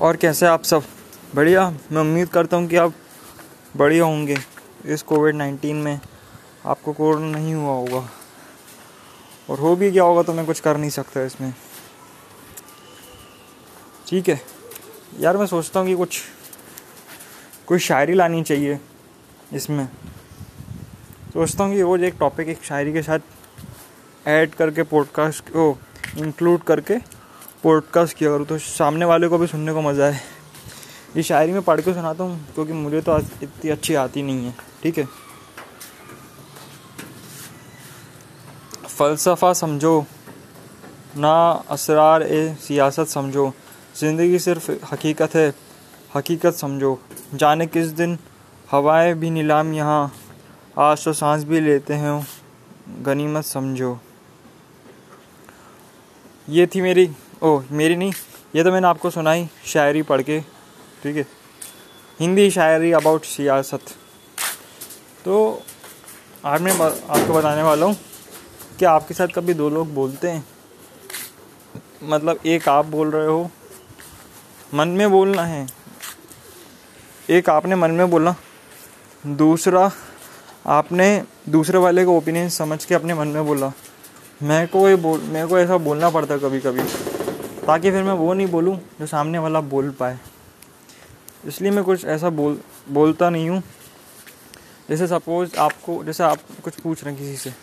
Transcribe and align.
और 0.00 0.16
कैसे 0.16 0.46
आप 0.46 0.62
सब? 0.62 0.82
बढ़िया। 1.34 1.70
मैं 1.70 2.00
उम्मीद 2.00 2.28
करता 2.28 2.56
हूँ 2.56 2.68
कि 2.68 2.76
आप 2.76 2.94
बढ़िया 3.76 4.04
होंगे। 4.04 4.36
इस 4.84 5.02
कोविड 5.02 5.34
नाइन्टीन 5.34 5.76
में 5.76 6.00
आपको 6.66 6.92
कोरोना 6.92 7.38
नहीं 7.38 7.54
हुआ 7.54 7.72
होगा। 7.72 8.08
और 9.50 9.58
हो 9.58 9.76
भी 9.76 9.90
गया 9.90 10.02
होगा 10.02 10.22
तो 10.22 10.32
मैं 10.32 10.46
कुछ 10.46 10.60
कर 10.60 10.76
नहीं 10.76 10.90
सकता 10.90 11.22
इसमें। 11.22 11.54
ठीक 14.08 14.28
है। 14.28 14.40
यार 15.20 15.36
मैं 15.36 15.46
सोचता 15.46 15.80
हूँ 15.80 15.88
कि 15.88 15.94
कुछ, 15.94 16.20
कोई 17.66 17.78
शायरी 17.78 18.14
लानी 18.14 18.42
चाहिए 18.42 18.80
इसमें। 19.52 19.88
सोचता 21.32 21.64
हूँ 21.64 21.74
कि 21.74 21.82
रोज़ 21.82 22.02
एक 22.02 22.14
टॉपिक 22.20 22.48
एक 22.48 22.64
शायरी 22.64 22.92
के 22.92 23.02
साथ 23.02 23.18
ऐड 24.26 24.54
करके 24.54 24.82
पॉडकास्ट 24.82 25.48
को 25.48 25.78
इंक्लूड 26.16 26.62
करके 26.62 27.17
पॉडकास्ट 27.62 28.16
किया 28.16 28.30
करूँ 28.30 28.46
तो 28.46 28.58
सामने 28.58 29.04
वाले 29.04 29.28
को 29.28 29.38
भी 29.38 29.46
सुनने 29.46 29.72
को 29.72 29.80
मज़ा 29.82 30.04
आए 30.06 30.20
ये 31.16 31.22
शायरी 31.22 31.52
में 31.52 31.62
पढ़ 31.62 31.80
के 31.80 31.92
सुनाता 31.94 32.24
हूँ, 32.24 32.54
क्योंकि 32.54 32.72
मुझे 32.72 33.00
तो 33.00 33.18
इतनी 33.18 33.70
अच्छी 33.70 33.94
आती 33.94 34.22
नहीं 34.22 34.46
है, 34.46 34.54
ठीक 34.82 34.98
है? 34.98 35.04
फ़लसफ़ा 38.88 39.52
समझो, 39.52 40.04
ना 41.16 41.34
असरार 41.70 42.22
ए 42.22 42.54
सियासत 42.60 43.08
समझो। 43.08 43.52
ज़िंदगी 43.96 44.38
सिर्फ़ 44.38 44.70
हकीकत 44.92 45.34
है, 45.34 45.52
हकीकत 46.16 46.54
समझो। 46.54 46.98
जाने 47.34 47.66
किस 47.66 47.86
दिन 47.92 48.18
हवाएँ 48.70 49.14
भी 49.14 49.30
नीलाम 49.30 49.72
यहाँ, 49.74 50.12
आज 50.78 51.04
तो 51.04 51.12
सांस 51.12 51.44
भी 51.44 51.60
लेते 51.60 51.94
हैं, 51.94 52.26
गनीमत 53.02 53.44
समझो। 53.44 53.98
ये 56.48 56.66
थी 56.66 56.80
मेरी 56.80 57.10
ओ 57.42 57.60
मेरी 57.70 57.96
नहीं। 57.96 58.12
ये 58.54 58.62
तो 58.64 58.70
मैंने 58.72 58.86
आपको 58.86 59.10
सुनाई, 59.10 59.48
शायरी 59.66 60.02
पढ़ 60.02 60.22
के, 60.22 60.40
ठीक 61.02 61.16
है। 61.16 61.26
हिंदी 62.20 62.50
शायरी 62.50 62.92
अबाउट 62.92 63.24
सियासत। 63.24 63.90
तो 65.24 65.62
आज 66.44 66.60
मैं 66.60 66.72
आपको 66.72 67.32
बताने 67.32 67.62
वाला 67.62 67.86
हूँ 67.86 67.96
कि 68.78 68.84
आपके 68.84 69.14
साथ 69.14 69.28
कभी 69.28 69.54
दो 69.54 69.68
लोग 69.70 69.94
बोलते 69.94 70.28
हैं। 70.28 70.44
मतलब 72.02 72.38
एक 72.46 72.68
आप 72.68 72.86
बोल 72.86 73.10
रहे 73.10 73.26
हो, 73.26 73.50
मन 74.74 74.88
में 74.88 75.10
बोलना 75.10 75.44
है। 75.44 75.66
एक 77.30 77.50
आपने 77.50 77.76
मन 77.76 77.90
में 77.90 78.10
बोला, 78.10 78.34
दूसरा 79.26 79.90
आपने 80.66 81.22
दूसरे 81.48 81.78
वाले 81.78 82.04
का 82.04 82.10
ओपिनियन 82.10 82.48
समझ 82.48 82.84
के 82.84 82.94
अपने 82.94 83.14
मन 83.14 83.28
में 83.28 83.46
बोला। 83.46 83.72
मैं 84.42 84.66
को 84.68 84.88
ये 84.88 84.96
बोल 84.96 85.20
मेरे 85.22 85.46
को 85.46 85.58
ऐसा 85.58 85.76
बोलना 85.78 86.10
पड़ता 86.10 86.36
कभी 86.38 86.60
कभी 86.60 86.82
ताकि 87.68 87.90
फिर 87.90 88.02
मैं 88.02 88.12
वो 88.12 88.32
नहीं 88.34 88.46
बोलूँ 88.46 88.76
जो 89.00 89.06
सामने 89.06 89.38
वाला 89.38 89.60
बोल 89.60 89.90
पाए। 89.90 90.18
इसलिए 91.44 91.70
मैं 91.70 91.84
कुछ 91.84 92.04
ऐसा 92.04 92.30
बोल, 92.30 92.60
बोलता 92.88 93.30
नहीं 93.30 93.50
हूँ। 93.50 93.62
जैसे 94.88 95.06
सपोज़ 95.06 95.56
आपको, 95.56 96.04
जैसे 96.04 96.24
आप 96.24 96.38
कुछ 96.64 96.80
पूछ 96.80 97.04
रहे 97.04 97.14
हैं 97.14 97.22
किसी 97.22 97.36
से। 97.36 97.54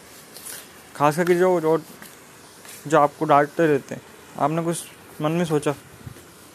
खास 0.96 1.16
करके 1.16 1.36
जो 1.36 1.60
जो 1.62 1.78
जो 2.88 3.00
आपको 3.00 3.26
डांटते 3.26 3.68
रहते 3.68 3.96
हैं। 3.96 4.02
आपने 4.40 4.64
कुछ 4.64 4.84
मन 5.22 5.32
में 5.32 5.46
सोचा 5.46 5.72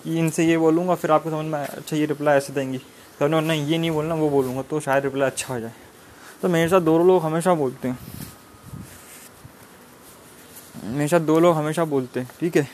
कि 0.05 0.19
इनसे 0.19 0.45
ये 0.45 0.59
बोलूँगा, 0.59 0.95
फिर 0.95 1.11
आपको 1.11 1.31
समझ 1.31 1.45
में 1.45 1.59
अच्छा 1.59 1.97
ये 1.97 2.07
रिप्लाई 2.07 2.37
ऐसे 2.37 2.53
देंगी। 2.53 2.79
तो 3.19 3.27
नहीं, 3.27 3.67
ये 3.67 3.79
नहीं 3.79 3.91
बोलना, 3.91 4.15
वो 4.15 4.31
बोलूँगा। 4.31 4.63
तो 4.63 4.81
शायद 4.81 5.05
रिप्लाई 5.05 5.27
अच्छा 5.27 5.55
हो 5.55 5.61
जाए। 5.61 5.73
तो 6.43 6.49
मेरे 6.49 6.69
साथ 6.69 6.81
दो 6.81 6.99
लोग 6.99 7.23
हमेशा 7.23 7.55
बोलते 7.55 7.89
हैं। 7.89 7.99
मेरे 10.85 11.09
साथ 11.09 11.21
दो 11.21 11.41
लोग 11.41 11.57
हमेशा 11.57 11.85
बोलते 11.85 12.21
हैं, 12.21 12.31
ठीक 12.41 12.57
है? 12.57 12.69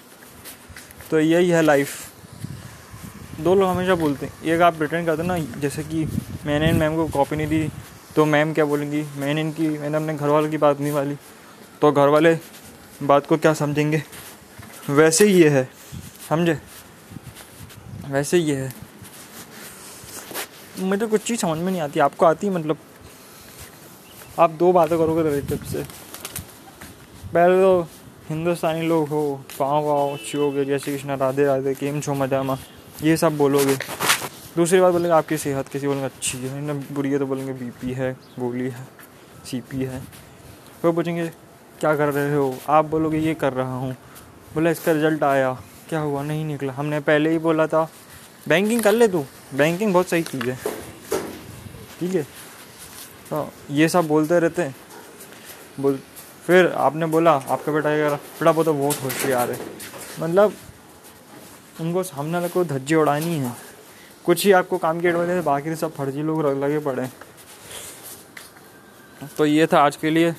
तो 1.11 1.19
यही 1.21 1.51
है 1.51 1.63
लाइफ 1.63 3.41
दो 3.41 3.55
लोग 3.55 3.69
हमेशा 3.69 3.95
बोलते 3.95 4.27
हैं, 4.27 4.43
एक 4.45 4.61
आप 4.63 4.81
रिटर्न 4.83 5.05
करते 5.07 5.23
ना, 5.23 5.39
जैसे 5.39 5.83
कि 5.83 6.05
मैंने 6.47 6.69
इन 6.71 6.77
मैम 6.77 6.97
को 6.97 7.07
कॉपी 7.09 7.37
नहीं 7.37 7.47
दी 7.47 7.69
तो 8.15 8.25
मैम 8.25 8.53
क्या 8.55 8.65
बोलेंगी? 8.65 9.03
मैंने 9.17 9.41
इनकी, 9.41 9.69
मैंने 9.69 9.97
अपने 9.97 10.15
घर 10.15 10.29
वालों 10.29 10.51
की 10.51 10.57
बात 10.59 10.81
नहीं 10.81 10.93
वाली 10.93 11.17
तो 11.83 11.93
घर 11.93 12.09
वाले 12.09 12.35
बात 13.03 13.27
को 13.27 13.37
क्या 13.37 13.53
समझेंगे? 13.55 14.03
वैसे 14.91 15.25
ही 15.25 15.41
ये 15.41 15.49
है, 15.49 15.69
समझे? 16.29 16.59
वैसे 18.09 18.37
ही 18.37 18.43
ये 18.45 18.57
है। 18.57 18.73
मुझे 20.79 21.07
कुछ 21.07 21.23
चीज़ 21.23 21.41
समझ 21.41 21.59
में 21.59 21.71
नहीं 21.73 21.81
आती, 21.81 22.01
आपको 22.01 22.27
आती 22.27 22.51
मतलब? 22.51 22.79
आप 24.39 24.51
दो 24.53 24.73
बातें 24.73 24.97
करोगे 24.99 25.23
रिलेटिव 25.23 25.65
से। 25.65 25.83
पहले 27.33 27.61
तो 27.61 27.89
हिंदुस्तानी 28.29 28.83
लोग 28.83 29.09
हो 29.09 29.41
पाँव 29.59 29.85
हो 29.85 30.51
गए 30.53 30.65
जय 30.65 30.79
श्री 30.79 30.93
कृष्ण, 30.93 31.17
राधे 31.17 31.45
राधे, 31.45 31.75
केम, 31.75 32.01
छो 32.01 32.15
मजामा 32.15 32.57
ये 33.03 33.17
सब 33.17 33.37
बोलोगे। 33.37 33.77
दूसरी 34.57 34.81
बात 34.81 34.93
बोलेंगे, 34.93 35.13
आपकी 35.13 35.37
सेहत 35.37 35.69
किसी? 35.69 35.87
बोलेंगे 35.87 36.07
अच्छी 36.07 36.39
है। 36.39 36.61
ना 36.61 36.73
बुरी 36.73 37.11
है 37.11 37.19
तो 37.19 37.27
बोलेंगे 37.27 37.53
बीपी 37.53 37.93
है, 37.93 38.13
गोली 38.39 38.69
है 38.69 38.89
सीपी 39.45 39.85
है। 39.85 40.03
वो 40.85 40.93
पूछेंगे, 40.93 41.27
क्या 41.81 41.97
कर 41.97 42.09
रहे 42.09 42.35
हो? 42.35 42.57
आप 42.69 42.85
बोलोगे, 42.85 43.19
ये 43.19 43.35
कर 43.35 43.53
रहा 43.53 43.77
हूँ। 43.77 43.93
बोला, 44.55 44.71
इसका 44.71 44.93
रिज़ल्ट 44.93 45.23
आया। 45.23 45.53
क्या 45.89 46.01
हुआ? 46.01 46.23
नहीं 46.23 46.45
निकला। 46.45 46.73
हमने 46.73 47.01
पहले 47.01 47.31
ही 47.31 47.39
बोला 47.39 47.67
था 47.67 47.89
बैंकिंग 48.49 48.83
कर 48.83 48.93
ले 48.93 49.09
तू। 49.09 49.25
बैंकिंग 49.55 49.93
बहुत 49.93 50.09
सही 50.09 50.23
चीज़ 50.23 50.51
है। 50.51 50.59
ठीक 52.01 52.15
है? 52.15 52.23
तो 53.31 53.53
ये 53.71 53.89
सब 53.89 54.09
बोलते 54.09 54.39
रहते 54.39 54.63
हैं। 54.63 54.77
बोल 55.81 56.01
फिर 56.47 56.67
आपने 56.79 57.07
बोला, 57.07 57.33
आपका 57.33 57.73
बेटा 57.73 57.91
ये 57.91 58.09
बेटा, 58.09 58.51
वो 58.51 58.65
तो 58.65 58.73
बहुत 58.75 59.03
होशियार 59.03 59.51
है। 59.51 59.59
मतलब 60.21 60.53
उनको 61.81 62.03
सामने 62.03 62.33
वाले 62.33 62.49
को 62.49 62.65
धज्जी 62.65 62.95
उड़ानी 62.95 63.35
है। 63.37 63.53
कुछ 64.25 64.45
ही 64.45 64.53
आपको 64.53 64.79
काम 64.79 65.01
की 65.01 65.09
एडवाइस 65.09 65.45
बाकी 65.45 65.75
सब 65.77 65.95
फर्जी 65.95 66.23
लोग 66.23 66.47
लगे 66.63 66.79
पड़े 66.81 67.09
तो 69.39 69.47
ये 69.47 69.67
था 69.67 69.81
आज 69.81 69.97
के 69.97 70.11
लिए। 70.11 70.35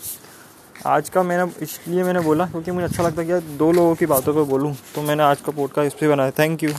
आज 0.85 1.09
का 1.09 1.23
मैंने, 1.23 1.51
इसलिए 1.62 2.03
मैंने 2.03 2.19
बोला, 2.19 2.46
क्योंकि 2.46 2.72
मुझे 2.72 2.85
अच्छा 2.85 3.03
लगता 3.03 3.22
है 3.22 3.28
कि 3.28 3.57
दो 3.57 3.72
लोगों 3.72 3.96
की 3.96 4.06
बातों 4.06 4.34
पर 4.34 4.44
बोलूँ 4.50 4.75
तो 4.96 5.01
मैंने 5.01 5.23
आज 5.23 5.41
का 5.41 5.51
पॉडकास्ट 5.51 5.88
इस 5.88 5.94
पर 5.94 6.07
बनाया। 6.07 6.31
Thank 6.40 6.63
you 6.63 6.72